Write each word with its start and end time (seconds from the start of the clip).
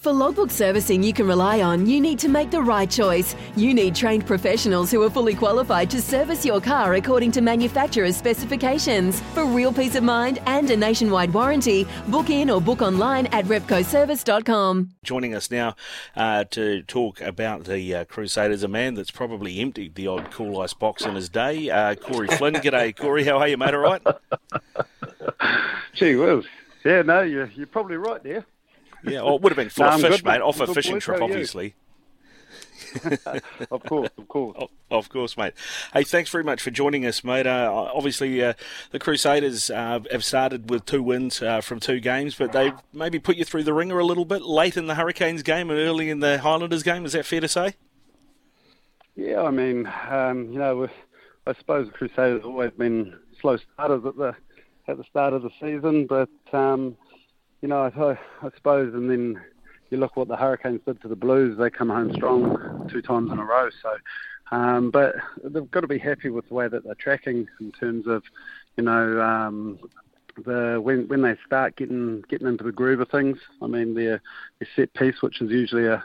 For 0.00 0.14
logbook 0.14 0.50
servicing 0.50 1.02
you 1.02 1.12
can 1.12 1.26
rely 1.26 1.60
on, 1.60 1.84
you 1.84 2.00
need 2.00 2.18
to 2.20 2.28
make 2.30 2.50
the 2.50 2.62
right 2.62 2.90
choice. 2.90 3.36
You 3.54 3.74
need 3.74 3.94
trained 3.94 4.26
professionals 4.26 4.90
who 4.90 5.02
are 5.02 5.10
fully 5.10 5.34
qualified 5.34 5.90
to 5.90 6.00
service 6.00 6.42
your 6.42 6.58
car 6.58 6.94
according 6.94 7.32
to 7.32 7.42
manufacturer's 7.42 8.16
specifications. 8.16 9.20
For 9.34 9.44
real 9.44 9.74
peace 9.74 9.96
of 9.96 10.02
mind 10.02 10.38
and 10.46 10.70
a 10.70 10.76
nationwide 10.78 11.34
warranty, 11.34 11.86
book 12.08 12.30
in 12.30 12.48
or 12.48 12.62
book 12.62 12.80
online 12.80 13.26
at 13.26 13.44
repcoservice.com. 13.44 14.88
Joining 15.04 15.34
us 15.34 15.50
now 15.50 15.76
uh, 16.16 16.44
to 16.44 16.80
talk 16.84 17.20
about 17.20 17.64
the 17.64 17.94
uh, 17.94 18.04
Crusaders, 18.06 18.62
a 18.62 18.68
man 18.68 18.94
that's 18.94 19.10
probably 19.10 19.60
emptied 19.60 19.96
the 19.96 20.06
odd 20.06 20.30
cool 20.30 20.62
ice 20.62 20.72
box 20.72 21.04
in 21.04 21.14
his 21.14 21.28
day, 21.28 21.68
uh, 21.68 21.94
Corey 21.94 22.28
Flynn. 22.28 22.54
G'day, 22.54 22.96
Corey. 22.96 23.24
How 23.24 23.36
are 23.36 23.48
you, 23.48 23.58
mate? 23.58 23.74
All 23.74 23.80
right? 23.80 24.02
Gee 25.92 26.16
whiz. 26.16 26.46
Yeah, 26.86 27.02
no, 27.02 27.20
you're, 27.20 27.50
you're 27.54 27.66
probably 27.66 27.98
right 27.98 28.22
there. 28.22 28.46
Yeah, 29.04 29.26
it 29.26 29.40
would 29.40 29.52
have 29.52 29.56
been 29.56 29.70
full 29.70 29.86
no, 29.86 29.94
of 29.94 30.00
fish, 30.00 30.16
good, 30.16 30.24
mate, 30.24 30.40
off 30.40 30.60
a 30.60 30.66
fishing 30.66 31.00
trip, 31.00 31.22
obviously. 31.22 31.74
of 33.70 33.82
course, 33.84 34.10
of 34.18 34.28
course. 34.28 34.56
Of, 34.58 34.70
of, 34.90 35.08
course, 35.08 35.36
mate. 35.36 35.54
Hey, 35.92 36.02
thanks 36.02 36.30
very 36.30 36.44
much 36.44 36.60
for 36.60 36.70
joining 36.70 37.06
us, 37.06 37.22
mate. 37.22 37.46
Uh, 37.46 37.90
obviously, 37.94 38.42
uh, 38.42 38.54
the 38.90 38.98
Crusaders 38.98 39.70
uh, 39.70 40.00
have 40.10 40.24
started 40.24 40.70
with 40.70 40.86
two 40.86 41.02
wins 41.02 41.40
uh, 41.40 41.60
from 41.60 41.80
two 41.80 42.00
games, 42.00 42.34
but 42.34 42.52
they 42.52 42.72
maybe 42.92 43.18
put 43.18 43.36
you 43.36 43.44
through 43.44 43.64
the 43.64 43.74
ringer 43.74 43.98
a 43.98 44.04
little 44.04 44.24
bit 44.24 44.42
late 44.42 44.76
in 44.76 44.86
the 44.86 44.96
Hurricanes 44.96 45.42
game 45.42 45.70
and 45.70 45.78
early 45.78 46.10
in 46.10 46.20
the 46.20 46.38
Highlanders 46.38 46.82
game. 46.82 47.04
Is 47.04 47.12
that 47.12 47.26
fair 47.26 47.40
to 47.40 47.48
say? 47.48 47.74
Yeah, 49.14 49.42
I 49.42 49.50
mean, 49.50 49.90
um, 50.08 50.52
you 50.52 50.58
know, 50.58 50.88
I 51.46 51.54
suppose 51.54 51.86
the 51.86 51.92
Crusaders 51.92 52.42
have 52.42 52.46
always 52.46 52.72
been 52.72 53.18
slow 53.40 53.56
starters 53.56 54.04
at 54.04 54.16
the 54.16 54.34
at 54.88 54.96
the 54.96 55.04
start 55.04 55.32
of 55.32 55.42
the 55.42 55.50
season, 55.60 56.06
but 56.06 56.28
um, 56.52 56.96
you 57.60 57.68
know, 57.68 57.90
I, 57.94 58.18
I 58.46 58.50
suppose, 58.56 58.94
and 58.94 59.10
then 59.10 59.40
you 59.90 59.98
look 59.98 60.16
what 60.16 60.28
the 60.28 60.36
Hurricanes 60.36 60.80
did 60.86 61.00
to 61.02 61.08
the 61.08 61.16
Blues. 61.16 61.58
They 61.58 61.70
come 61.70 61.88
home 61.88 62.12
strong 62.14 62.88
two 62.90 63.02
times 63.02 63.30
in 63.32 63.38
a 63.38 63.44
row. 63.44 63.68
So, 63.82 63.96
um, 64.56 64.90
but 64.90 65.14
they've 65.44 65.70
got 65.70 65.80
to 65.80 65.88
be 65.88 65.98
happy 65.98 66.30
with 66.30 66.48
the 66.48 66.54
way 66.54 66.68
that 66.68 66.84
they're 66.84 66.94
tracking 66.94 67.48
in 67.60 67.72
terms 67.72 68.06
of, 68.06 68.22
you 68.76 68.84
know, 68.84 69.20
um, 69.20 69.78
the 70.44 70.80
when 70.82 71.08
when 71.08 71.22
they 71.22 71.36
start 71.44 71.76
getting 71.76 72.22
getting 72.28 72.46
into 72.46 72.64
the 72.64 72.72
groove 72.72 73.00
of 73.00 73.10
things. 73.10 73.38
I 73.60 73.66
mean, 73.66 73.94
their, 73.94 74.22
their 74.58 74.68
set 74.76 74.92
piece, 74.94 75.20
which 75.20 75.40
is 75.42 75.50
usually 75.50 75.86
a 75.86 76.02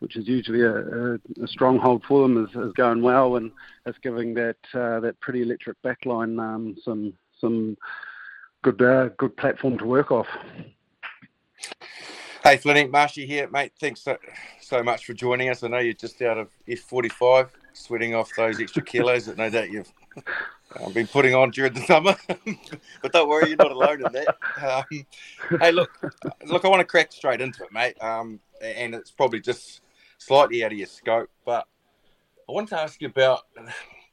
which 0.00 0.16
is 0.16 0.28
usually 0.28 0.62
a, 0.62 0.76
a, 0.76 1.14
a 1.42 1.48
stronghold 1.48 2.04
for 2.06 2.22
them, 2.22 2.44
is, 2.44 2.50
is 2.56 2.72
going 2.74 3.02
well, 3.02 3.36
and 3.36 3.50
it's 3.84 3.98
giving 3.98 4.34
that 4.34 4.56
uh, 4.74 5.00
that 5.00 5.18
pretty 5.20 5.42
electric 5.42 5.80
backline 5.82 6.40
um, 6.40 6.76
some 6.84 7.14
some 7.40 7.76
good 8.62 8.80
uh, 8.82 9.08
good 9.16 9.36
platform 9.36 9.78
to 9.78 9.86
work 9.86 10.10
off. 10.10 10.26
Hey, 12.44 12.56
Flynn, 12.56 12.90
Marshy 12.90 13.26
here, 13.26 13.48
mate. 13.50 13.72
Thanks 13.80 14.00
so, 14.02 14.16
so 14.60 14.82
much 14.82 15.04
for 15.04 15.12
joining 15.12 15.50
us. 15.50 15.62
I 15.62 15.68
know 15.68 15.78
you're 15.78 15.92
just 15.92 16.22
out 16.22 16.38
of 16.38 16.48
F45, 16.68 17.50
sweating 17.72 18.14
off 18.14 18.30
those 18.36 18.60
extra 18.60 18.82
kilos 18.82 19.26
that 19.26 19.36
no 19.36 19.50
doubt 19.50 19.70
you've 19.70 19.92
uh, 20.76 20.88
been 20.94 21.08
putting 21.08 21.34
on 21.34 21.50
during 21.50 21.74
the 21.74 21.82
summer. 21.82 22.16
but 23.02 23.12
don't 23.12 23.28
worry, 23.28 23.48
you're 23.48 23.56
not 23.56 23.72
alone 23.72 24.06
in 24.06 24.12
that. 24.12 24.36
Um, 24.62 25.06
hey, 25.60 25.72
look, 25.72 25.90
look, 26.46 26.64
I 26.64 26.68
want 26.68 26.80
to 26.80 26.86
crack 26.86 27.12
straight 27.12 27.40
into 27.40 27.64
it, 27.64 27.72
mate. 27.72 28.00
Um, 28.00 28.40
and 28.62 28.94
it's 28.94 29.10
probably 29.10 29.40
just 29.40 29.82
slightly 30.18 30.64
out 30.64 30.72
of 30.72 30.78
your 30.78 30.86
scope, 30.86 31.30
but 31.44 31.66
I 32.48 32.52
wanted 32.52 32.70
to 32.70 32.80
ask 32.80 33.00
you 33.00 33.08
about 33.08 33.40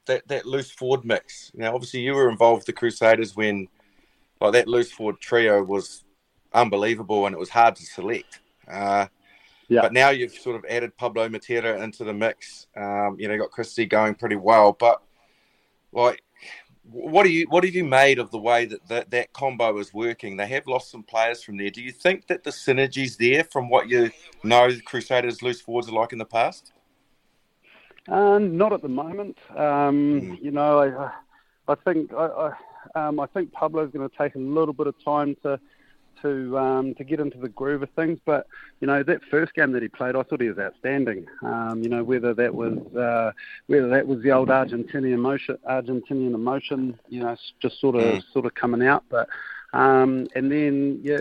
that, 0.06 0.26
that 0.28 0.46
loose 0.46 0.70
forward 0.70 1.04
mix. 1.04 1.52
Now, 1.54 1.74
obviously, 1.74 2.00
you 2.00 2.14
were 2.14 2.28
involved 2.28 2.60
with 2.60 2.66
the 2.66 2.72
Crusaders 2.72 3.36
when 3.36 3.68
like 4.40 4.52
that 4.52 4.68
loose 4.68 4.92
forward 4.92 5.20
trio 5.20 5.62
was 5.62 6.04
unbelievable, 6.56 7.26
and 7.26 7.34
it 7.34 7.38
was 7.38 7.50
hard 7.50 7.76
to 7.76 7.84
select. 7.84 8.40
Uh, 8.68 9.06
yeah. 9.68 9.82
But 9.82 9.92
now 9.92 10.10
you've 10.10 10.32
sort 10.32 10.56
of 10.56 10.64
added 10.68 10.96
Pablo 10.96 11.28
Matera 11.28 11.82
into 11.82 12.04
the 12.04 12.12
mix. 12.12 12.66
Um, 12.76 13.16
you 13.18 13.28
know, 13.28 13.36
got 13.36 13.50
Christie 13.50 13.86
going 13.86 14.14
pretty 14.14 14.36
well. 14.36 14.72
But 14.72 15.02
like, 15.92 16.22
what 16.84 17.24
do 17.24 17.30
you 17.30 17.46
what 17.48 17.64
have 17.64 17.74
you 17.74 17.84
made 17.84 18.18
of 18.18 18.30
the 18.30 18.38
way 18.38 18.64
that, 18.66 18.86
that 18.88 19.10
that 19.10 19.32
combo 19.32 19.76
is 19.78 19.92
working? 19.92 20.36
They 20.36 20.46
have 20.46 20.66
lost 20.66 20.90
some 20.90 21.02
players 21.02 21.42
from 21.42 21.56
there. 21.56 21.70
Do 21.70 21.82
you 21.82 21.90
think 21.90 22.28
that 22.28 22.44
the 22.44 22.50
synergy's 22.50 23.16
there 23.16 23.42
from 23.44 23.68
what 23.68 23.88
you 23.88 24.10
know 24.44 24.70
the 24.70 24.80
Crusaders 24.80 25.42
loose 25.42 25.60
forwards 25.60 25.88
are 25.88 25.92
like 25.92 26.12
in 26.12 26.18
the 26.18 26.24
past? 26.24 26.72
Um, 28.08 28.56
not 28.56 28.72
at 28.72 28.82
the 28.82 28.88
moment. 28.88 29.36
Um, 29.50 29.56
mm. 29.56 30.42
You 30.42 30.52
know, 30.52 30.78
I, 30.80 31.72
I 31.72 31.74
think 31.74 32.12
I, 32.12 32.52
I, 32.94 33.08
um, 33.08 33.18
I 33.18 33.26
think 33.26 33.52
Pablo's 33.52 33.90
going 33.90 34.08
to 34.08 34.16
take 34.16 34.36
a 34.36 34.38
little 34.38 34.74
bit 34.74 34.86
of 34.86 34.94
time 35.04 35.36
to 35.42 35.58
to 36.22 36.58
um, 36.58 36.94
to 36.94 37.04
get 37.04 37.20
into 37.20 37.38
the 37.38 37.48
groove 37.48 37.82
of 37.82 37.90
things. 37.90 38.18
But 38.24 38.46
you 38.80 38.86
know 38.86 39.02
that 39.02 39.20
first 39.30 39.54
game 39.54 39.72
that 39.72 39.82
he 39.82 39.88
played, 39.88 40.16
I 40.16 40.22
thought 40.22 40.40
he 40.40 40.48
was 40.48 40.58
outstanding. 40.58 41.26
Um, 41.42 41.82
you 41.82 41.88
know 41.88 42.04
whether 42.04 42.34
that 42.34 42.54
was 42.54 42.78
uh, 42.96 43.32
whether 43.66 43.88
that 43.88 44.06
was 44.06 44.22
the 44.22 44.32
old 44.32 44.48
Argentinian 44.48 45.14
emotion, 45.14 45.58
Argentinian 45.68 46.34
emotion, 46.34 46.98
you 47.08 47.20
know, 47.20 47.36
just 47.60 47.80
sort 47.80 47.96
of 47.96 48.02
mm. 48.02 48.22
sort 48.32 48.46
of 48.46 48.54
coming 48.54 48.86
out. 48.86 49.04
But 49.08 49.28
um, 49.72 50.26
and 50.34 50.50
then 50.50 51.00
yeah, 51.02 51.20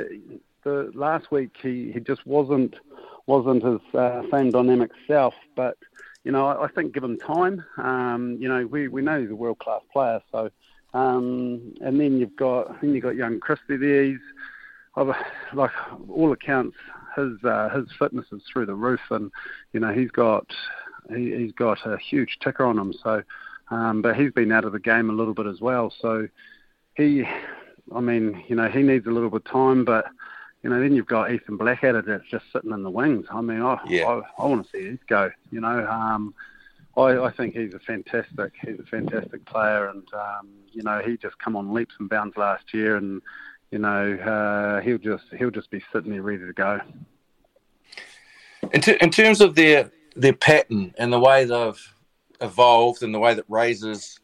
the 0.63 0.91
last 0.93 1.31
week 1.31 1.55
he, 1.61 1.91
he 1.91 1.99
just 1.99 2.25
wasn't 2.25 2.75
wasn't 3.25 3.63
his 3.63 3.81
uh, 3.93 4.23
same 4.31 4.51
dynamic 4.51 4.91
self, 5.07 5.33
but. 5.55 5.77
You 6.23 6.31
know, 6.31 6.47
I, 6.47 6.63
I 6.63 6.67
think 6.69 6.91
given 6.91 7.19
time, 7.19 7.63
um, 7.77 8.37
you 8.39 8.49
know, 8.49 8.65
we, 8.65 8.87
we 8.87 9.03
know 9.03 9.21
he's 9.21 9.29
a 9.29 9.35
world 9.35 9.59
class 9.59 9.81
player. 9.93 10.19
So, 10.31 10.49
um, 10.95 11.75
and 11.81 11.99
then 11.99 12.17
you've 12.17 12.35
got 12.37 12.81
then 12.81 12.93
you've 12.93 13.03
got 13.03 13.15
young 13.15 13.39
Christie 13.39 13.75
there. 13.75 14.05
He's 14.05 14.17
like 15.53 15.71
all 16.09 16.31
accounts, 16.31 16.77
his 17.15 17.43
uh, 17.43 17.69
his 17.69 17.87
fitness 17.97 18.25
is 18.31 18.41
through 18.51 18.65
the 18.65 18.75
roof, 18.75 19.01
and 19.09 19.31
you 19.73 19.79
know 19.79 19.93
he's 19.93 20.11
got 20.11 20.45
he, 21.13 21.31
has 21.31 21.51
got 21.53 21.85
a 21.85 21.97
huge 21.97 22.37
ticker 22.41 22.65
on 22.65 22.77
him. 22.77 22.93
So, 23.03 23.23
um, 23.69 24.01
but 24.01 24.15
he's 24.15 24.31
been 24.31 24.51
out 24.51 24.65
of 24.65 24.71
the 24.71 24.79
game 24.79 25.09
a 25.09 25.13
little 25.13 25.33
bit 25.33 25.47
as 25.47 25.61
well. 25.61 25.93
So 26.01 26.27
he, 26.95 27.25
I 27.93 27.99
mean, 27.99 28.43
you 28.47 28.55
know, 28.55 28.69
he 28.69 28.81
needs 28.81 29.05
a 29.07 29.11
little 29.11 29.29
bit 29.29 29.43
of 29.45 29.51
time, 29.51 29.85
but. 29.85 30.05
You 30.63 30.71
know, 30.71 30.81
then 30.81 30.95
you've 30.95 31.05
got 31.05 31.31
Ethan 31.31 31.57
Blackadder 31.57 32.01
that's 32.01 32.27
just 32.27 32.45
sitting 32.51 32.71
in 32.71 32.81
the 32.81 32.89
wings. 32.89 33.27
I 33.29 33.39
mean, 33.39 33.61
I 33.61 33.79
yeah. 33.87 34.07
I, 34.07 34.21
I 34.41 34.47
want 34.47 34.65
to 34.65 34.71
see 34.71 34.83
his 34.83 34.97
go. 35.07 35.29
You 35.51 35.61
know, 35.61 35.87
um, 35.87 36.33
I, 36.97 37.25
I 37.25 37.31
think 37.31 37.55
he's 37.55 37.73
a 37.73 37.79
fantastic 37.79 38.53
he's 38.61 38.79
a 38.79 38.83
fantastic 38.89 39.45
player, 39.45 39.89
and 39.89 40.07
um, 40.13 40.47
you 40.71 40.81
know 40.81 41.01
he 41.05 41.17
just 41.17 41.37
come 41.39 41.55
on 41.55 41.73
leaps 41.73 41.93
and 41.99 42.09
bounds 42.09 42.37
last 42.37 42.73
year, 42.73 42.95
and 42.95 43.21
you 43.71 43.79
know, 43.79 44.13
uh, 44.13 44.81
he'll 44.81 44.97
just 44.97 45.25
he'll 45.37 45.51
just 45.51 45.69
be 45.69 45.83
sitting 45.91 46.11
there 46.11 46.21
ready 46.21 46.45
to 46.45 46.53
go. 46.53 46.79
In, 48.73 48.81
t- 48.81 48.97
in 49.01 49.09
terms 49.09 49.41
of 49.41 49.55
their 49.55 49.91
their 50.15 50.33
pattern 50.33 50.93
and 50.97 51.11
the 51.11 51.19
way 51.19 51.45
they've 51.45 51.93
evolved 52.41 53.03
and 53.03 53.13
the 53.13 53.19
way 53.19 53.33
that 53.33 53.45
Razor's 53.49 54.19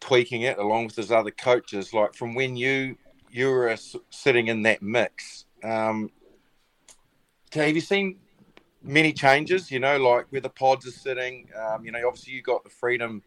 tweaking 0.00 0.42
it 0.42 0.58
along 0.58 0.86
with 0.86 0.96
his 0.96 1.12
other 1.12 1.30
coaches, 1.30 1.92
like 1.92 2.14
from 2.14 2.34
when 2.34 2.56
you 2.56 2.96
you 3.30 3.50
were 3.50 3.76
sitting 4.10 4.48
in 4.48 4.62
that 4.62 4.82
mix, 4.82 5.44
um, 5.62 6.10
have 7.52 7.74
you 7.74 7.80
seen 7.80 8.18
many 8.82 9.12
changes? 9.12 9.70
You 9.70 9.80
know, 9.80 9.98
like 9.98 10.26
where 10.30 10.40
the 10.40 10.50
pods 10.50 10.86
are 10.86 10.92
sitting. 10.92 11.48
Um, 11.58 11.84
you 11.84 11.92
know, 11.92 12.06
obviously 12.06 12.32
you 12.34 12.42
got 12.42 12.64
the 12.64 12.70
freedom 12.70 13.22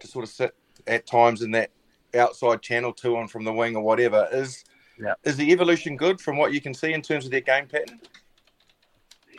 to 0.00 0.06
sort 0.06 0.24
of 0.24 0.30
sit 0.30 0.54
at 0.86 1.06
times 1.06 1.42
in 1.42 1.50
that 1.52 1.70
outside 2.14 2.62
channel 2.62 2.92
two 2.92 3.16
on 3.16 3.28
from 3.28 3.44
the 3.44 3.52
wing 3.52 3.76
or 3.76 3.82
whatever. 3.82 4.28
Is 4.32 4.64
yeah. 5.02 5.14
Is 5.24 5.36
the 5.36 5.50
evolution 5.50 5.96
good 5.96 6.20
from 6.20 6.36
what 6.36 6.52
you 6.52 6.60
can 6.60 6.74
see 6.74 6.92
in 6.92 7.02
terms 7.02 7.24
of 7.24 7.30
their 7.30 7.40
game 7.40 7.66
pattern? 7.66 8.00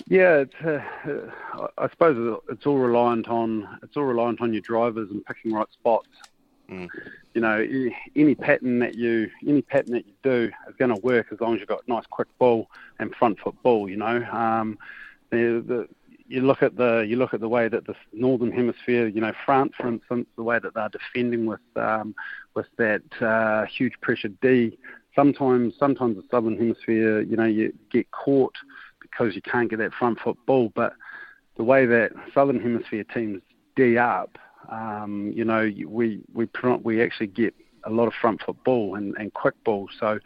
Yeah, 0.07 0.43
it's, 0.43 0.55
uh, 0.55 1.29
I 1.77 1.89
suppose 1.89 2.39
it's 2.49 2.65
all 2.65 2.77
reliant 2.77 3.27
on 3.29 3.79
it's 3.83 3.95
all 3.95 4.03
reliant 4.03 4.41
on 4.41 4.51
your 4.51 4.61
drivers 4.61 5.09
and 5.11 5.23
picking 5.25 5.53
right 5.53 5.71
spots. 5.71 6.09
Mm. 6.69 6.89
You 7.33 7.41
know, 7.41 7.91
any 8.15 8.35
pattern 8.35 8.79
that 8.79 8.95
you 8.95 9.29
any 9.47 9.61
pattern 9.61 9.93
that 9.93 10.05
you 10.05 10.13
do 10.23 10.51
is 10.67 10.75
going 10.77 10.93
to 10.93 11.01
work 11.01 11.27
as 11.31 11.39
long 11.39 11.53
as 11.53 11.59
you've 11.59 11.69
got 11.69 11.87
nice 11.87 12.05
quick 12.09 12.27
ball 12.37 12.69
and 12.99 13.15
front 13.15 13.39
foot 13.39 13.55
ball. 13.63 13.89
You 13.89 13.97
know, 13.97 14.23
um, 14.31 14.77
the, 15.29 15.63
the 15.65 15.87
you 16.27 16.41
look 16.41 16.63
at 16.63 16.75
the 16.75 17.05
you 17.07 17.15
look 17.15 17.33
at 17.33 17.39
the 17.39 17.49
way 17.49 17.67
that 17.67 17.85
the 17.85 17.95
northern 18.11 18.51
hemisphere, 18.51 19.07
you 19.07 19.21
know, 19.21 19.33
France, 19.45 19.73
for 19.77 19.87
instance, 19.87 20.27
the 20.35 20.43
way 20.43 20.59
that 20.59 20.73
they're 20.73 20.89
defending 20.89 21.45
with 21.45 21.61
um, 21.75 22.15
with 22.55 22.67
that 22.77 23.03
uh, 23.21 23.65
huge 23.65 23.93
pressure 24.01 24.29
D 24.41 24.77
sometimes 25.15 25.73
sometimes 25.79 26.15
the 26.15 26.23
southern 26.29 26.57
hemisphere, 26.57 27.21
you 27.21 27.35
know, 27.35 27.45
you 27.45 27.73
get 27.91 28.09
caught 28.11 28.55
because 29.01 29.35
you 29.35 29.41
can't 29.41 29.69
get 29.69 29.79
that 29.79 29.93
front 29.93 30.19
foot 30.19 30.37
ball. 30.45 30.71
But 30.73 30.93
the 31.57 31.63
way 31.63 31.85
that 31.85 32.11
Southern 32.33 32.59
Hemisphere 32.59 33.03
teams 33.13 33.41
D 33.75 33.97
up, 33.97 34.37
um, 34.69 35.31
you 35.35 35.45
know, 35.45 35.71
we 35.87 36.21
we 36.33 36.47
we 36.83 37.01
actually 37.01 37.27
get 37.27 37.53
a 37.85 37.89
lot 37.89 38.07
of 38.07 38.13
front 38.13 38.41
foot 38.41 38.61
ball 38.63 38.95
and, 38.95 39.15
and 39.17 39.33
quick 39.33 39.61
ball. 39.63 39.89
So 39.99 40.19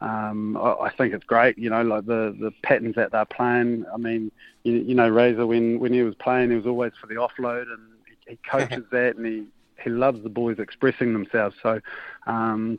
um, 0.00 0.56
I, 0.56 0.74
I 0.74 0.94
think 0.96 1.14
it's 1.14 1.24
great. 1.24 1.56
You 1.58 1.70
know, 1.70 1.82
like 1.82 2.06
the 2.06 2.36
the 2.38 2.52
patterns 2.62 2.96
that 2.96 3.12
they're 3.12 3.24
playing. 3.24 3.84
I 3.92 3.96
mean, 3.96 4.30
you, 4.64 4.74
you 4.74 4.94
know, 4.94 5.08
Razor 5.08 5.46
when 5.46 5.80
when 5.80 5.92
he 5.92 6.02
was 6.02 6.14
playing, 6.16 6.50
he 6.50 6.56
was 6.56 6.66
always 6.66 6.92
for 7.00 7.06
the 7.06 7.14
offload, 7.14 7.62
and 7.62 7.80
he, 8.26 8.32
he 8.32 8.38
coaches 8.48 8.84
that, 8.92 9.16
and 9.16 9.26
he 9.26 9.46
he 9.82 9.90
loves 9.90 10.22
the 10.22 10.28
boys 10.28 10.58
expressing 10.58 11.12
themselves. 11.12 11.56
So. 11.62 11.80
Um, 12.26 12.78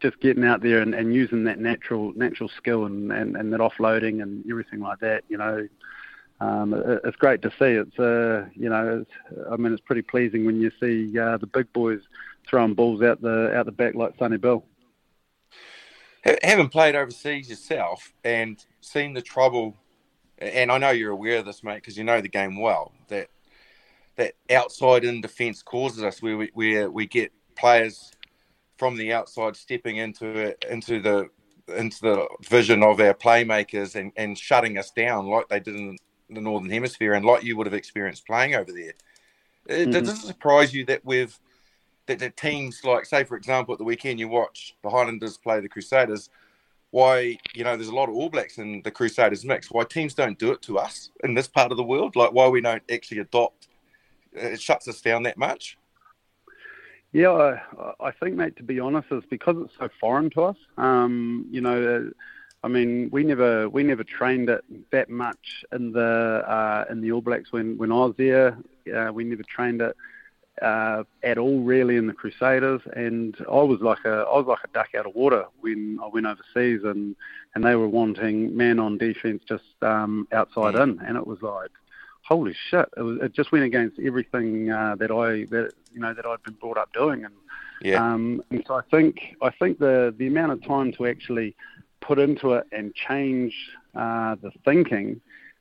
just 0.00 0.20
getting 0.20 0.44
out 0.44 0.62
there 0.62 0.80
and, 0.80 0.94
and 0.94 1.14
using 1.14 1.44
that 1.44 1.58
natural 1.58 2.12
natural 2.14 2.48
skill 2.56 2.84
and, 2.84 3.10
and, 3.12 3.36
and 3.36 3.52
that 3.52 3.60
offloading 3.60 4.22
and 4.22 4.44
everything 4.50 4.80
like 4.80 5.00
that, 5.00 5.24
you 5.28 5.36
know, 5.36 5.66
um, 6.40 6.74
it, 6.74 7.00
it's 7.04 7.16
great 7.16 7.42
to 7.42 7.50
see. 7.50 7.66
It's 7.66 7.98
uh, 7.98 8.46
you 8.54 8.68
know, 8.68 9.02
it's, 9.02 9.40
I 9.50 9.56
mean, 9.56 9.72
it's 9.72 9.82
pretty 9.82 10.02
pleasing 10.02 10.44
when 10.44 10.60
you 10.60 10.70
see 10.80 11.18
uh, 11.18 11.36
the 11.36 11.46
big 11.46 11.72
boys 11.72 12.00
throwing 12.48 12.74
balls 12.74 13.02
out 13.02 13.20
the 13.20 13.54
out 13.56 13.66
the 13.66 13.72
back 13.72 13.94
like 13.94 14.14
Sonny 14.18 14.38
Bill. 14.38 14.64
Having 16.42 16.68
played 16.68 16.94
overseas 16.94 17.50
yourself 17.50 18.12
and 18.22 18.64
seen 18.80 19.12
the 19.12 19.22
trouble, 19.22 19.76
and 20.38 20.70
I 20.70 20.78
know 20.78 20.90
you're 20.90 21.10
aware 21.10 21.38
of 21.38 21.46
this, 21.46 21.64
mate, 21.64 21.76
because 21.76 21.96
you 21.96 22.04
know 22.04 22.20
the 22.20 22.28
game 22.28 22.60
well. 22.60 22.92
That 23.08 23.28
that 24.16 24.34
outside 24.50 25.04
in 25.04 25.20
defence 25.20 25.62
causes 25.62 26.02
us 26.02 26.22
where 26.22 26.36
we 26.36 26.50
where 26.54 26.90
we 26.90 27.06
get 27.06 27.32
players 27.56 28.12
from 28.82 28.96
the 28.96 29.12
outside 29.12 29.54
stepping 29.54 29.98
into 29.98 30.26
it, 30.26 30.64
into 30.68 31.00
the 31.00 31.30
into 31.68 32.00
the 32.00 32.26
vision 32.50 32.82
of 32.82 32.98
our 32.98 33.14
playmakers 33.14 33.94
and, 33.94 34.10
and 34.16 34.36
shutting 34.36 34.76
us 34.76 34.90
down 34.90 35.28
like 35.28 35.48
they 35.48 35.60
did 35.60 35.76
in 35.76 35.96
the 36.28 36.40
northern 36.40 36.68
hemisphere 36.68 37.12
and 37.12 37.24
like 37.24 37.44
you 37.44 37.56
would 37.56 37.64
have 37.64 37.74
experienced 37.74 38.26
playing 38.26 38.56
over 38.56 38.72
there. 38.72 38.92
Mm-hmm. 39.68 39.92
Does 39.92 40.08
it 40.08 40.26
surprise 40.26 40.74
you 40.74 40.84
that 40.86 41.04
we've 41.04 41.38
that, 42.06 42.18
that 42.18 42.36
teams 42.36 42.82
like, 42.82 43.06
say, 43.06 43.22
for 43.22 43.36
example, 43.36 43.72
at 43.72 43.78
the 43.78 43.84
weekend 43.84 44.18
you 44.18 44.26
watch 44.26 44.74
the 44.82 44.90
Highlanders 44.90 45.38
play 45.38 45.60
the 45.60 45.68
Crusaders, 45.68 46.28
why, 46.90 47.38
you 47.54 47.62
know, 47.62 47.76
there's 47.76 47.86
a 47.88 47.94
lot 47.94 48.08
of 48.08 48.16
All 48.16 48.30
Blacks 48.30 48.58
in 48.58 48.82
the 48.82 48.90
Crusaders 48.90 49.44
mix. 49.44 49.70
Why 49.70 49.84
teams 49.84 50.12
don't 50.12 50.40
do 50.40 50.50
it 50.50 50.60
to 50.62 50.80
us 50.80 51.10
in 51.22 51.34
this 51.34 51.46
part 51.46 51.70
of 51.70 51.76
the 51.76 51.84
world? 51.84 52.16
Like, 52.16 52.32
why 52.32 52.48
we 52.48 52.60
don't 52.60 52.82
actually 52.90 53.20
adopt, 53.20 53.68
it 54.32 54.60
shuts 54.60 54.88
us 54.88 55.00
down 55.00 55.22
that 55.22 55.38
much? 55.38 55.78
Yeah, 57.12 57.58
I, 57.78 58.06
I 58.06 58.10
think, 58.10 58.36
mate, 58.36 58.56
to 58.56 58.62
be 58.62 58.80
honest, 58.80 59.08
it's 59.10 59.26
because 59.26 59.56
it's 59.58 59.74
so 59.78 59.88
foreign 60.00 60.30
to 60.30 60.44
us. 60.44 60.56
Um, 60.78 61.46
you 61.50 61.60
know, 61.60 62.10
I 62.64 62.68
mean, 62.68 63.10
we 63.12 63.24
never 63.24 63.68
we 63.68 63.82
never 63.82 64.04
trained 64.04 64.48
it 64.48 64.64
that 64.92 65.10
much 65.10 65.64
in 65.72 65.92
the 65.92 66.44
uh, 66.46 66.84
in 66.90 67.00
the 67.00 67.12
All 67.12 67.20
Blacks 67.20 67.52
when 67.52 67.76
when 67.76 67.92
I 67.92 67.96
was 67.96 68.14
there. 68.16 68.56
Uh, 68.94 69.12
we 69.12 69.24
never 69.24 69.42
trained 69.42 69.82
it 69.82 69.96
uh, 70.60 71.02
at 71.22 71.38
all 71.38 71.60
really 71.60 71.96
in 71.96 72.06
the 72.06 72.12
Crusaders, 72.12 72.80
and 72.94 73.36
I 73.50 73.62
was 73.62 73.80
like 73.80 74.04
a 74.04 74.24
I 74.28 74.36
was 74.38 74.46
like 74.46 74.64
a 74.64 74.68
duck 74.68 74.94
out 74.96 75.06
of 75.06 75.14
water 75.14 75.46
when 75.60 75.98
I 76.02 76.06
went 76.08 76.26
overseas, 76.26 76.82
and 76.84 77.16
and 77.54 77.64
they 77.64 77.74
were 77.74 77.88
wanting 77.88 78.56
man 78.56 78.78
on 78.78 78.96
defense 78.96 79.42
just 79.46 79.64
um, 79.82 80.28
outside 80.32 80.74
in, 80.76 81.00
and 81.00 81.16
it 81.16 81.26
was 81.26 81.42
like 81.42 81.70
holy 82.32 82.54
shit! 82.70 82.88
It 82.96 83.02
was 83.02 83.18
it 83.22 83.32
just 83.32 83.52
went 83.52 83.64
against 83.64 83.98
everything 83.98 84.70
uh, 84.70 84.96
that 84.96 85.10
I 85.10 85.44
that 85.54 85.72
you 85.92 86.00
know 86.00 86.14
that 86.14 86.24
I'd 86.26 86.42
been 86.42 86.54
brought 86.54 86.78
up 86.78 86.92
doing, 86.92 87.24
and 87.24 87.34
yeah. 87.82 88.02
Um, 88.02 88.42
and 88.50 88.64
so 88.66 88.74
I 88.74 88.82
think 88.90 89.36
I 89.42 89.50
think 89.50 89.78
the 89.78 90.14
the 90.16 90.26
amount 90.26 90.52
of 90.52 90.64
time 90.64 90.92
to 90.94 91.06
actually 91.06 91.54
put 92.00 92.18
into 92.18 92.52
it 92.54 92.66
and 92.72 92.94
change 92.94 93.54
uh, 93.94 94.36
the 94.42 94.50
thinking 94.64 95.20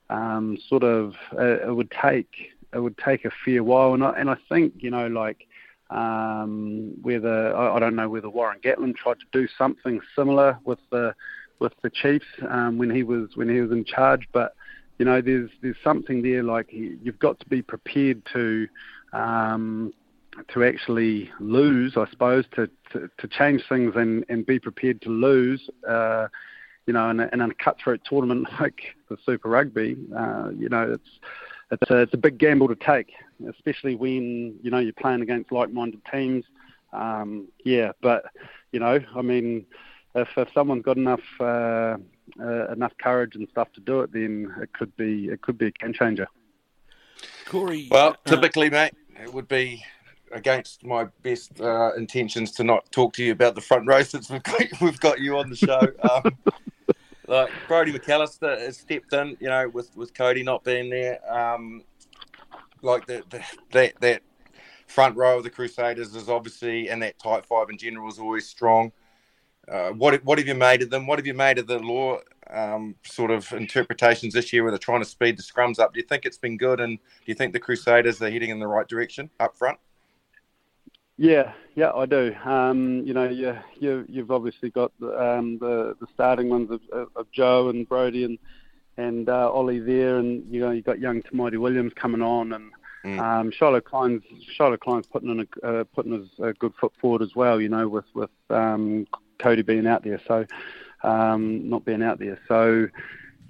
um, 0.10 0.58
sort 0.68 0.84
of 0.84 1.16
uh, 1.38 1.68
it 1.68 1.76
would 1.76 1.92
take 1.92 2.32
it 2.74 2.80
would 2.80 2.98
take 2.98 3.26
a 3.26 3.32
fair 3.44 3.64
while. 3.64 3.94
And 3.94 4.04
I, 4.04 4.12
and 4.12 4.30
I 4.30 4.38
think, 4.50 4.74
you 4.78 4.92
know, 4.92 5.08
like 5.08 5.48
um, 5.90 6.94
whether 7.02 7.56
I, 7.56 7.76
I 7.76 7.80
don't 7.80 7.96
know 7.96 8.10
whether 8.10 8.30
Warren 8.30 8.60
Gatland 8.64 8.96
tried 8.96 9.20
to 9.20 9.26
do 9.32 9.48
something 9.58 10.00
similar 10.16 10.60
with 10.64 10.80
the 10.92 11.16
with 11.60 11.74
the 11.84 11.90
Chiefs 11.90 12.26
um, 12.50 12.78
when 12.78 12.90
he 12.90 13.04
was 13.04 13.30
when 13.36 13.50
he 13.50 13.62
was 13.62 13.72
in 13.72 13.86
charge, 13.86 14.28
but 14.32 14.56
you 15.02 15.06
know, 15.06 15.20
there's 15.20 15.50
there's 15.64 15.78
something 15.84 16.22
there 16.22 16.44
like 16.44 16.68
you've 16.70 17.18
got 17.18 17.40
to 17.40 17.46
be 17.48 17.64
prepared 17.64 18.22
to 18.34 18.68
um, 19.14 19.92
to 20.50 20.64
actually 20.64 21.32
lose, 21.40 21.98
I 21.98 22.08
suppose, 22.12 22.46
to, 22.54 22.70
to, 22.94 23.10
to 23.18 23.28
change 23.28 23.64
things 23.68 23.94
and, 23.96 24.24
and 24.30 24.46
be 24.46 24.60
prepared 24.60 25.02
to 25.02 25.10
lose. 25.10 25.68
Uh, 25.90 26.28
you 26.86 26.94
know, 26.94 27.10
in 27.10 27.20
a, 27.20 27.28
in 27.34 27.42
a 27.42 27.52
cutthroat 27.56 28.02
tournament 28.08 28.48
like 28.60 28.80
the 29.10 29.18
Super 29.26 29.50
Rugby, 29.50 29.98
uh, 30.16 30.52
you 30.56 30.70
know, 30.70 30.92
it's 30.94 31.10
it's 31.72 31.90
a, 31.90 31.98
it's 32.02 32.14
a 32.14 32.18
big 32.18 32.38
gamble 32.38 32.68
to 32.68 32.76
take, 32.76 33.12
especially 33.50 33.96
when 33.96 34.54
you 34.62 34.70
know 34.70 34.78
you're 34.78 34.94
playing 34.94 35.24
against 35.24 35.52
like-minded 35.52 36.02
teams. 36.12 36.46
Um, 36.94 37.48
yeah, 37.66 37.94
but 38.04 38.26
you 38.72 38.80
know, 38.80 39.00
I 39.16 39.24
mean, 39.24 39.66
if 40.14 40.28
if 40.38 40.48
someone's 40.54 40.84
got 40.84 40.98
enough 40.98 41.22
uh, 41.40 41.98
uh, 42.40 42.72
enough 42.72 42.94
courage 43.02 43.36
and 43.36 43.48
stuff 43.50 43.72
to 43.74 43.82
do 43.82 44.02
it, 44.02 44.12
then 44.12 44.54
it 44.62 44.72
could 44.74 44.96
be 44.96 45.26
it 45.26 45.42
could 45.42 45.58
be 45.58 45.68
a 45.68 45.72
game 45.72 45.94
changer. 45.94 46.28
Corey, 47.46 47.88
well, 47.92 48.12
uh, 48.26 48.30
typically, 48.30 48.70
mate, 48.70 48.94
it 49.22 49.34
would 49.34 49.48
be 49.48 49.84
against 50.32 50.86
my 50.86 51.06
best 51.24 51.60
uh, 51.60 51.92
intentions 51.96 52.52
to 52.54 52.64
not 52.64 52.90
talk 52.92 53.14
to 53.14 53.24
you 53.24 53.32
about 53.32 53.56
the 53.56 53.62
front 53.62 53.88
row 53.88 54.02
since 54.04 54.30
we've 54.30 54.44
got, 54.44 54.62
we've 54.82 55.00
got 55.00 55.20
you 55.20 55.38
on 55.38 55.50
the 55.50 55.56
show. 55.56 55.82
Um, 56.10 56.38
like 57.28 57.50
Brodie 57.70 57.94
McAlister 57.94 58.60
has 58.60 58.76
stepped 58.76 59.14
in, 59.14 59.38
you 59.40 59.48
know, 59.48 59.70
with, 59.70 59.96
with 59.96 60.14
Cody 60.14 60.44
not 60.44 60.66
being 60.66 60.90
there. 60.90 61.20
Um, 61.32 61.84
like 62.82 63.06
the, 63.06 63.24
the, 63.30 63.42
that 63.72 63.94
that 64.02 64.22
front 64.88 65.16
row 65.16 65.38
of 65.38 65.44
the 65.44 65.50
Crusaders 65.50 66.14
is 66.16 66.28
obviously, 66.28 66.90
and 66.90 67.02
that 67.02 67.18
tight 67.20 67.46
five 67.46 67.70
in 67.70 67.78
general 67.78 68.10
is 68.10 68.20
always 68.20 68.48
strong. 68.48 68.92
Uh, 69.68 69.92
what 69.92 70.24
what 70.26 70.38
have 70.38 70.48
you 70.48 70.56
made 70.56 70.82
of 70.82 70.90
them? 70.90 71.08
What 71.08 71.20
have 71.20 71.28
you 71.28 71.34
made 71.34 71.58
of 71.58 71.68
the 71.68 71.80
law 71.80 72.20
um, 72.50 72.96
sort 73.04 73.32
of 73.32 73.52
interpretations 73.54 74.34
this 74.34 74.52
year 74.52 74.64
where 74.64 74.72
they're 74.72 74.80
trying 74.80 75.02
to 75.02 75.10
speed 75.10 75.38
the 75.38 75.44
scrums 75.44 75.80
up? 75.80 75.94
Do 75.94 76.00
you 76.00 76.06
think 76.06 76.26
it's 76.26 76.38
been 76.38 76.58
good, 76.58 76.80
and 76.80 76.98
do 76.98 77.26
you 77.26 77.36
think 77.36 77.54
the 77.54 77.60
Crusaders 77.60 78.22
are 78.22 78.30
heading 78.30 78.50
in 78.50 78.60
the 78.60 78.68
right 78.68 78.88
direction 78.88 79.30
up 79.40 79.58
front? 79.58 79.78
Yeah, 81.18 81.54
yeah, 81.76 81.92
I 81.94 82.08
do. 82.08 82.34
Um, 82.44 83.04
you 83.06 83.14
know, 83.14 83.30
you, 83.30 83.56
you 83.80 84.06
you've 84.10 84.32
obviously 84.32 84.72
got 84.72 84.92
um, 85.02 85.60
the 85.60 85.96
the 86.00 86.08
starting 86.14 86.50
ones 86.50 86.72
of, 86.72 87.10
of 87.16 87.32
Joe 87.32 87.70
and 87.70 87.88
Brodie 87.88 88.24
and 88.24 88.40
and 88.98 89.30
uh, 89.30 89.52
Ollie 89.52 89.80
there, 89.80 90.18
and 90.18 90.44
you 90.52 90.60
know 90.60 90.72
you've 90.72 90.86
got 90.86 91.00
young 91.00 91.22
Tamati 91.22 91.58
Williams 91.58 91.94
coming 91.96 92.22
on, 92.22 92.54
and 92.54 92.72
mm. 93.06 93.20
um, 93.20 93.52
Shiloh 93.52 93.82
Klein's 93.82 94.24
Shiloh 94.56 94.78
Klein's 94.78 95.08
putting 95.08 95.30
in 95.30 95.42
a 95.42 95.68
uh, 95.68 95.84
putting 95.96 96.14
his, 96.14 96.30
a 96.40 96.54
good 96.54 96.74
foot 96.80 96.94
forward 97.00 97.22
as 97.22 97.36
well. 97.36 97.62
You 97.62 97.70
know, 97.70 97.88
with 97.88 98.06
with 98.16 98.32
um, 98.50 99.06
Cody 99.42 99.62
being 99.62 99.88
out 99.88 100.04
there, 100.04 100.22
so 100.28 100.46
um, 101.04 101.70
not 101.70 101.86
being 101.86 102.04
out 102.04 102.20
there, 102.20 102.40
so 102.48 102.88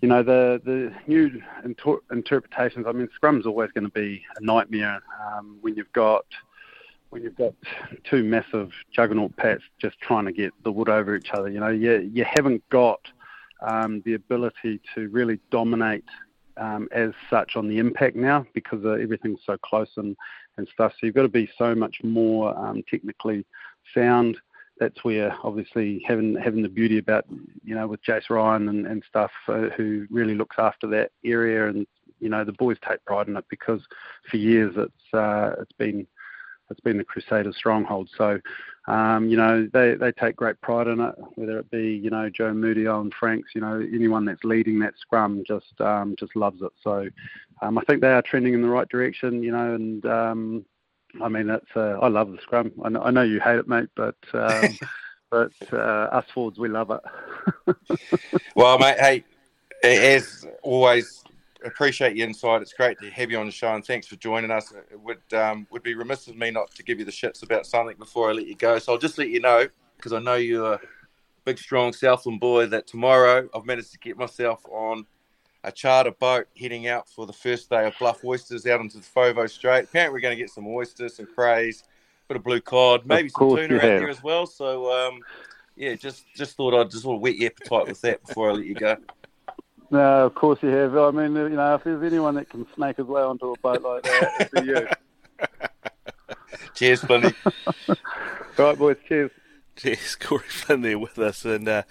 you 0.01 0.07
know 0.07 0.24
the 0.24 0.62
the 0.63 0.93
new 1.07 1.41
inter- 1.63 2.01
interpretations. 2.12 2.86
I 2.88 2.91
mean, 2.91 3.10
scrum's 3.15 3.45
always 3.45 3.71
going 3.71 3.86
to 3.86 3.91
be 3.91 4.24
a 4.38 4.43
nightmare 4.43 5.01
um, 5.27 5.57
when 5.62 5.75
you've 5.75 5.91
got 5.93 6.25
when 7.10 7.24
you've 7.24 7.38
got 7.38 7.53
two 8.03 8.24
massive 8.24 8.71
juggernaut 8.91 9.36
pats 9.36 9.63
just 9.79 10.00
trying 10.00 10.25
to 10.25 10.31
get 10.31 10.53
the 10.63 10.71
wood 10.71 10.89
over 10.89 11.15
each 11.15 11.31
other. 11.31 11.50
You 11.50 11.60
know, 11.60 11.69
you 11.69 12.10
you 12.13 12.25
haven't 12.25 12.67
got 12.69 13.01
um, 13.62 14.01
the 14.05 14.15
ability 14.15 14.81
to 14.95 15.10
really 15.10 15.39
dominate 15.51 16.05
um, 16.57 16.88
as 16.91 17.12
such 17.29 17.55
on 17.55 17.67
the 17.67 17.77
impact 17.77 18.15
now 18.15 18.45
because 18.53 18.83
uh, 18.86 18.91
everything's 18.91 19.39
so 19.45 19.57
close 19.57 19.89
and, 19.98 20.15
and 20.57 20.67
stuff. 20.74 20.93
So 20.93 21.05
you've 21.05 21.15
got 21.15 21.24
to 21.24 21.29
be 21.29 21.50
so 21.57 21.75
much 21.75 21.98
more 22.03 22.57
um, 22.57 22.83
technically 22.89 23.45
sound. 23.93 24.38
That's 24.82 25.04
where 25.04 25.34
obviously 25.44 26.04
having 26.06 26.36
having 26.36 26.64
the 26.64 26.70
beauty 26.70 26.98
about 26.98 27.26
you 27.64 27.74
know 27.76 27.88
with 27.88 28.04
Jace 28.04 28.30
Ryan 28.30 28.68
and, 28.68 28.86
and 28.86 29.04
stuff 29.08 29.32
uh, 29.48 29.70
who 29.78 30.08
really 30.10 30.36
looks 30.36 30.58
after 30.60 30.88
that 30.88 31.12
area 31.24 31.70
and 31.70 31.88
you 32.20 32.28
know 32.28 32.44
the 32.44 32.52
boys 32.54 32.78
take 32.88 33.06
pride 33.06 33.30
in 33.30 33.38
it 33.38 33.46
because 33.50 33.82
for 34.30 34.38
years 34.38 34.74
it's 34.76 35.14
uh, 35.14 35.54
it's 35.62 35.72
been 35.74 36.08
it's 36.72 36.80
been 36.80 36.98
the 36.98 37.04
Crusaders' 37.04 37.58
stronghold. 37.58 38.10
So, 38.18 38.40
um, 38.88 39.30
you 39.30 39.38
know, 39.38 39.68
they, 39.72 39.96
they 39.96 40.12
take 40.14 40.38
great 40.38 40.60
pride 40.62 40.88
in 40.88 41.00
it, 41.02 41.14
whether 41.36 41.60
it 41.60 41.70
be, 41.70 42.00
you 42.02 42.10
know, 42.10 42.30
Joe 42.30 42.54
Moody, 42.54 42.86
and 42.86 43.14
Franks, 43.20 43.50
you 43.54 43.62
know, 43.62 43.86
anyone 43.94 44.26
that's 44.26 44.44
leading 44.44 44.80
that 44.80 44.94
scrum 45.00 45.44
just 45.46 45.80
um, 45.82 46.16
just 46.18 46.36
loves 46.36 46.62
it. 46.62 46.72
So 46.82 47.08
um, 47.62 47.78
I 47.78 47.82
think 47.84 48.02
they 48.02 48.12
are 48.12 48.24
trending 48.24 48.54
in 48.54 48.62
the 48.62 48.70
right 48.70 48.90
direction, 48.90 49.44
you 49.44 49.52
know, 49.52 49.76
and 49.76 50.06
um, 50.06 50.66
I 51.20 51.30
mean, 51.30 51.48
that's 51.48 51.65
uh, 51.75 51.98
I 52.01 52.08
love 52.08 52.32
the 52.32 52.38
scrum. 52.41 52.72
I 52.84 52.89
know, 52.89 53.01
I 53.01 53.12
know 53.12 53.24
you 53.24 53.39
hate 53.39 53.58
it, 53.58 53.68
mate, 53.68 53.89
but 53.96 54.15
um, 54.34 54.77
but 55.30 55.51
uh, 55.74 55.75
us 56.12 56.25
Fords, 56.34 56.60
we 56.60 56.70
love 56.70 56.91
it. 56.91 57.77
well, 58.56 58.77
mate, 58.77 59.00
hey, 59.00 59.24
as 59.84 60.46
always, 60.62 61.24
appreciate 61.65 62.15
your 62.15 62.27
insight. 62.27 62.62
It's 62.62 62.74
great 62.74 63.00
to 63.00 63.10
have 63.10 63.32
you 63.32 63.39
on 63.39 63.46
the 63.46 63.51
show, 63.51 63.74
and 63.74 63.84
thanks 63.84 64.08
for 64.08 64.15
joining 64.15 64.51
us. 64.51 64.72
It 64.91 65.00
would 65.00 65.34
um, 65.34 65.68
would 65.72 65.84
be 65.84 65.96
remiss 65.96 66.27
of 66.27 66.38
me 66.38 66.51
not 66.51 66.72
to 66.75 66.84
give 66.84 67.00
you 67.00 67.06
the 67.06 67.12
shits 67.12 67.44
about 67.44 67.65
something 67.65 67.98
before 67.98 68.30
I 68.30 68.34
let 68.34 68.48
you 68.48 68.56
go. 68.56 68.80
So 68.80 68.94
I'll 68.94 69.00
just 69.00 69.18
let 69.18 69.30
you 69.30 69.39
know 69.39 69.68
because 69.98 70.13
I 70.13 70.20
know 70.20 70.36
you're 70.36 70.74
a 70.74 70.80
big, 71.46 71.58
strong 71.58 71.94
Southland 71.94 72.39
boy. 72.39 72.68
That 72.68 72.88
tomorrow 72.88 73.50
I've 73.53 73.65
managed 73.65 73.91
to 73.94 74.00
get 74.00 74.18
myself 74.18 74.65
on 74.70 75.06
a 75.63 75.72
charter 75.72 76.12
boat 76.12 76.48
heading 76.60 76.88
out 76.88 77.08
for 77.08 77.25
the 77.25 77.34
first 77.34 77.70
day 77.70 77.88
of 77.88 77.94
bluff 78.00 78.24
oysters 78.24 78.65
out 78.65 78.82
into 78.82 78.98
the 78.98 79.03
Foveaux 79.03 79.50
Strait. 79.50 79.86
Apparently, 79.86 80.13
we're 80.13 80.22
going 80.22 80.36
to 80.36 80.41
get 80.41 80.50
some 80.50 80.68
oysters, 80.68 81.15
some 81.15 81.27
crays, 81.27 81.84
bit 82.27 82.38
of 82.38 82.44
blue 82.44 82.62
cod, 82.62 83.06
maybe 83.06 83.30
some 83.30 83.56
tuna 83.56 83.75
out 83.75 83.82
there 83.82 84.10
as 84.10 84.24
well. 84.24 84.46
So, 84.46 84.91
um, 84.91 85.22
yeah, 85.75 85.96
just 85.96 86.25
just 86.36 86.56
thought 86.56 86.74
I'd 86.74 86.91
just 86.91 87.06
want 87.06 87.18
to 87.18 87.22
whet 87.22 87.36
your 87.36 87.51
appetite 87.51 87.88
with 87.88 88.01
that 88.01 88.25
before 88.25 88.50
I 88.50 88.53
let 88.53 88.65
you 88.65 88.75
go. 88.75 88.98
No, 89.94 90.25
of 90.25 90.36
course 90.36 90.58
you 90.62 90.70
have. 90.70 90.96
I 90.96 91.12
mean, 91.12 91.36
you 91.36 91.50
know, 91.50 91.75
if 91.75 91.84
there's 91.84 92.01
anyone 92.01 92.36
that 92.36 92.48
can 92.50 92.65
snake 92.75 92.96
his 92.96 93.08
way 93.08 93.22
onto 93.22 93.51
a 93.51 93.58
boat 93.58 93.82
like 93.82 94.03
that, 94.03 94.50
it's 94.53 94.65
you. 94.65 94.88
cheers, 96.75 97.01
Flinny. 97.01 97.36
right, 98.58 98.77
boys. 98.77 98.96
Cheers. 99.10 99.32
Cheers, 99.75 100.16
Corey 100.16 100.44
Flynn 100.48 100.82
there 100.82 101.00
with 101.00 101.18
us, 101.18 101.46
and 101.46 101.68
uh, 101.68 101.84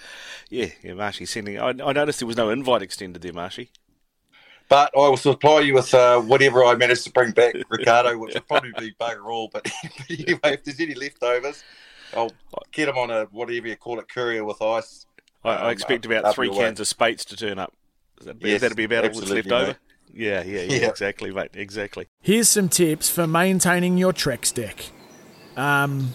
yeah, 0.49 0.69
yeah, 0.83 0.95
Marshy 0.95 1.27
sending. 1.27 1.59
I, 1.59 1.69
I, 1.69 1.93
noticed 1.93 2.21
there 2.21 2.27
was 2.27 2.37
no 2.37 2.51
invite 2.51 2.83
extended 2.83 3.23
there, 3.23 3.33
Marshy. 3.33 3.71
But 4.69 4.93
I 4.97 5.09
will 5.09 5.17
supply 5.17 5.61
you 5.61 5.75
with 5.75 5.93
uh, 5.95 6.21
whatever 6.21 6.65
I 6.65 6.77
managed 6.77 7.05
to 7.05 7.11
bring 7.11 7.33
back, 7.33 7.57
Ricardo, 7.69 8.17
which 8.19 8.35
will 8.35 8.43
probably 8.43 8.73
be 8.79 8.95
bugger 9.01 9.25
all. 9.27 9.49
But 9.53 9.69
anyway, 10.11 10.39
if 10.45 10.65
there's 10.65 10.79
any 10.79 10.95
leftovers, 10.95 11.65
I'll 12.15 12.33
get 12.71 12.87
them 12.87 12.97
on 12.97 13.11
a 13.11 13.25
whatever 13.33 13.67
you 13.67 13.77
call 13.77 13.99
it 13.99 14.09
courier 14.09 14.45
with 14.45 14.63
ice. 14.63 15.07
I, 15.43 15.51
I 15.51 15.67
um, 15.67 15.71
expect 15.71 16.07
about 16.07 16.35
three 16.35 16.51
cans 16.51 16.79
way. 16.79 16.83
of 16.83 16.89
Speight's 16.89 17.25
to 17.27 17.37
turn 17.37 17.59
up. 17.59 17.73
That, 18.23 18.37
yes, 18.41 18.61
that'll 18.61 18.77
be 18.77 18.85
about 18.85 19.05
all 19.05 19.21
that's 19.21 19.31
left 19.31 19.51
over. 19.51 19.77
Yeah, 20.13 20.43
yeah, 20.43 20.63
yeah, 20.63 20.81
yeah, 20.81 20.89
exactly, 20.89 21.31
mate, 21.31 21.51
exactly. 21.55 22.09
Here's 22.21 22.49
some 22.49 22.69
tips 22.69 23.09
for 23.09 23.27
maintaining 23.27 23.97
your 23.97 24.13
Trex 24.13 24.53
deck. 24.53 24.91
Um, 25.57 26.15